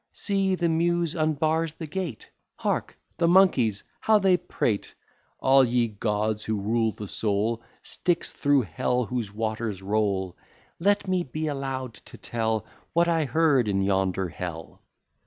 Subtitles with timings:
[0.13, 4.95] See, the Muse unbars the gate; Hark, the monkeys, how they prate!
[5.39, 10.35] All ye gods who rule the soul: Styx, through Hell whose waters roll!
[10.79, 14.81] Let me be allow'd to tell What I heard in yonder Hell.